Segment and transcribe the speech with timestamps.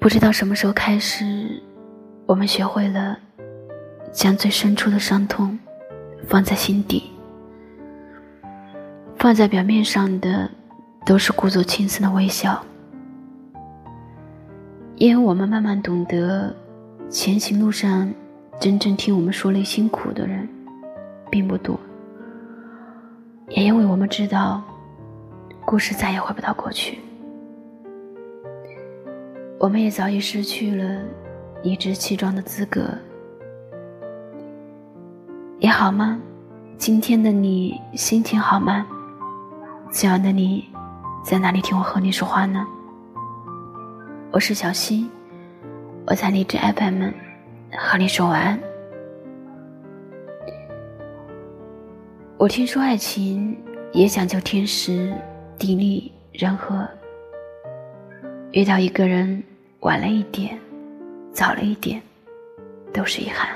[0.00, 1.62] 不知道什么时候开始，
[2.24, 3.18] 我们学会了
[4.10, 5.58] 将最深处的伤痛
[6.26, 7.10] 放在心底，
[9.18, 10.50] 放在表面上的
[11.04, 12.64] 都是故作轻松的微笑，
[14.96, 16.56] 因为我们慢慢懂得，
[17.10, 18.10] 前行路上
[18.58, 20.48] 真正听我们说内心苦的人
[21.30, 21.78] 并不多，
[23.50, 24.62] 也因为我们知道，
[25.66, 26.98] 故事再也回不到过去。
[29.60, 31.02] 我们也早已失去了
[31.62, 32.96] 理直气壮的资格，
[35.58, 36.18] 你好吗？
[36.78, 38.86] 今天的你心情好吗？
[39.92, 40.66] 亲爱的你，
[41.22, 42.66] 在哪里听我和你说话呢？
[44.30, 45.10] 我是小溪，
[46.06, 47.10] 我在荔枝 FM
[47.76, 48.58] 和你说晚安。
[52.38, 53.54] 我听说爱情
[53.92, 55.12] 也讲究天时、
[55.58, 56.88] 地利、人和，
[58.52, 59.44] 遇到一个人。
[59.80, 60.58] 晚了一点，
[61.32, 62.02] 早了一点，
[62.92, 63.48] 都是遗憾。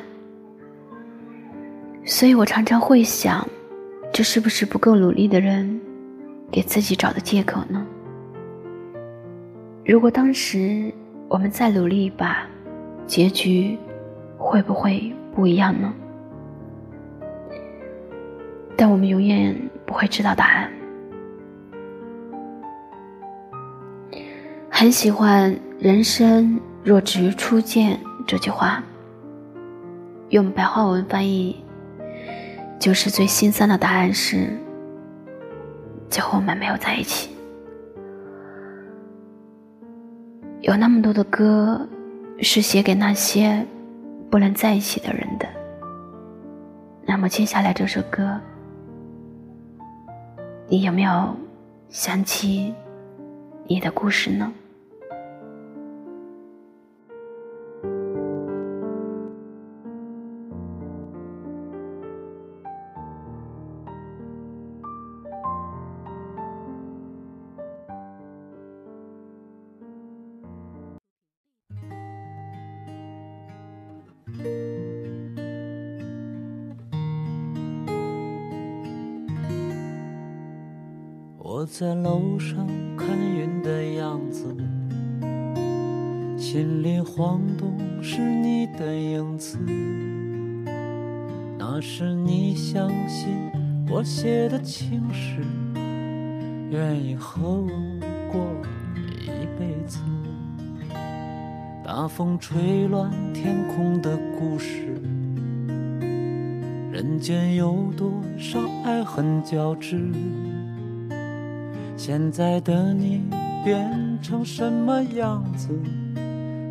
[2.02, 3.46] 所以我常常会想，
[4.10, 5.78] 这是不是不够努力的人
[6.50, 7.86] 给自己找的借口呢？
[9.84, 10.90] 如果当时
[11.28, 12.46] 我们再努力一把，
[13.06, 13.78] 结局
[14.38, 15.92] 会不会不一样呢？
[18.78, 20.72] 但我们永远不会知道答案。
[24.70, 25.54] 很喜欢。
[25.80, 28.82] 人生若只于初见这句话，
[30.28, 31.62] 用白话文翻译，
[32.78, 34.48] 就是最心酸的答案是：
[36.08, 37.30] 最后我们没有在一起。
[40.60, 41.86] 有那么多的歌，
[42.38, 43.66] 是写给那些
[44.30, 45.46] 不能在一起的人的。
[47.04, 48.40] 那么接下来这首歌，
[50.68, 51.36] 你有没有
[51.90, 52.72] 想起
[53.66, 54.50] 你的故事呢？
[81.56, 82.66] 我在楼上
[82.96, 84.44] 看云的样子，
[86.36, 89.56] 心里晃动是你的影子。
[91.56, 93.28] 那是你相信
[93.88, 95.44] 我写的情诗，
[96.72, 97.70] 愿意和我
[98.32, 98.44] 过
[99.22, 100.00] 一辈子。
[101.84, 105.00] 大风吹乱天空的故事，
[106.90, 110.10] 人间有多少爱恨交织？
[112.06, 113.22] 现在的你
[113.64, 115.70] 变成什么样子？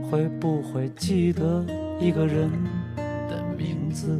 [0.07, 1.65] 会不会记得
[1.99, 2.51] 一个人
[3.27, 4.15] 的名字？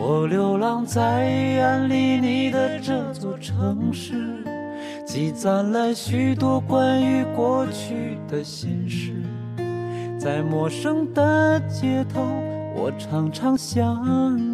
[0.00, 4.14] 我流浪在远离你的这座城市，
[5.06, 9.12] 积攒了许多关于过去的心事，
[10.18, 12.20] 在陌生的街头，
[12.74, 14.53] 我常常想。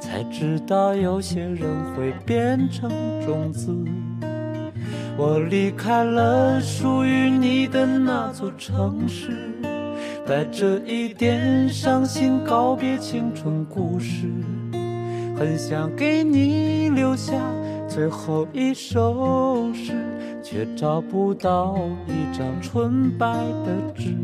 [0.00, 1.62] 才知道有些人
[1.94, 2.90] 会变成
[3.24, 3.74] 种子。
[5.16, 9.36] 我离开了属于你的那座城市，
[10.26, 14.28] 带着一点伤心告别青春故事。
[15.36, 17.32] 很想给你留下
[17.88, 19.92] 最后一首诗，
[20.42, 21.76] 却找不到
[22.06, 23.26] 一张纯白
[23.64, 24.16] 的纸。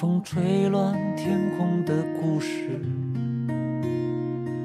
[0.00, 2.80] 风吹乱天空的故事，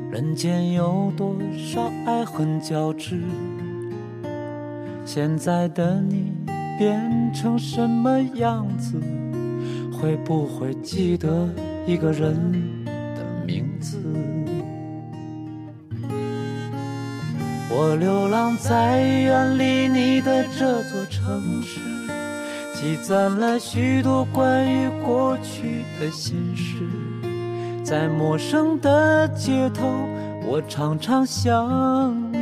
[0.09, 3.21] 人间有多少爱恨交织？
[5.03, 6.31] 现在的你
[6.79, 8.97] 变成什么样子？
[9.91, 11.49] 会不会记得
[11.85, 12.33] 一个人
[13.13, 14.01] 的名字？
[17.69, 21.94] 我流浪在远离你的这座城市。
[22.75, 26.83] 积攒了许多关于过去的心事，
[27.85, 29.85] 在陌生的街头，
[30.45, 32.37] 我常常想你，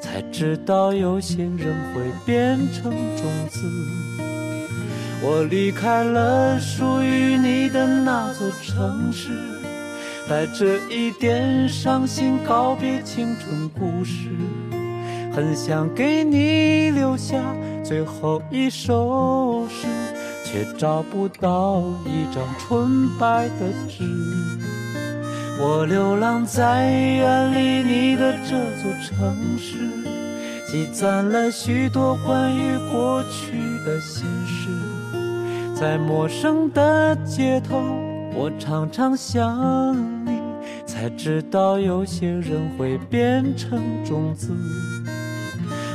[0.00, 3.60] 才知道有些人会变成种子。
[5.20, 9.30] 我离开了属于你的那座城市，
[10.28, 14.28] 带着一点伤心告别青春故事，
[15.34, 17.42] 很想给你留下
[17.82, 19.86] 最后一首诗，
[20.44, 24.04] 却找不到一张纯白的纸。
[25.58, 28.50] 我流浪在远离你的这
[28.82, 29.78] 座城市，
[30.70, 33.52] 积攒了许多关于过去
[33.86, 34.68] 的心事，
[35.74, 37.80] 在陌生的街头，
[38.34, 39.96] 我常常想
[40.26, 40.38] 你，
[40.86, 44.48] 才知道有些人会变成种子。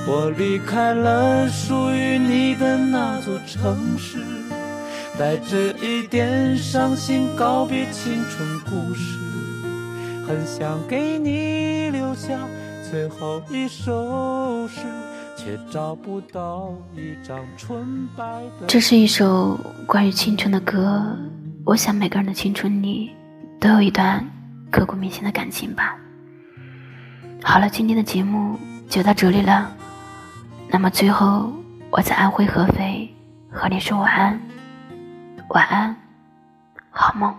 [0.09, 4.19] 我离开了属于你的那座城市，
[5.19, 9.19] 带着一点伤心告别青春故事。
[10.25, 12.39] 很想给你留下
[12.89, 14.80] 最后一首诗，
[15.36, 18.24] 却找不到一张纯白
[18.62, 18.65] 的。
[18.65, 21.18] 这是一首关于青春的歌，
[21.65, 23.12] 我想每个人的青春里
[23.59, 24.25] 都有一段
[24.71, 25.98] 刻骨铭心的感情吧。
[27.44, 28.57] 好了，今天的节目
[28.88, 29.69] 就到这里了。
[30.69, 31.51] 那么最后，
[31.89, 33.13] 我在安徽合肥
[33.49, 34.39] 和你说晚安，
[35.49, 35.95] 晚安，
[36.91, 37.33] 好梦。